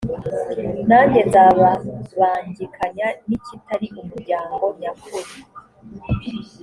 [0.89, 5.31] nanjye nzababangikanya n’ikitari umuryango nyakuri.